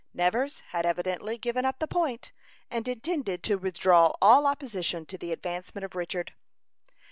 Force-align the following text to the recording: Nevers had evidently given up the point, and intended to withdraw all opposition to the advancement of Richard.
Nevers 0.15 0.61
had 0.69 0.83
evidently 0.83 1.37
given 1.37 1.63
up 1.63 1.77
the 1.77 1.85
point, 1.85 2.31
and 2.71 2.87
intended 2.87 3.43
to 3.43 3.57
withdraw 3.57 4.15
all 4.19 4.47
opposition 4.47 5.05
to 5.05 5.15
the 5.19 5.31
advancement 5.31 5.85
of 5.85 5.93
Richard. 5.93 6.33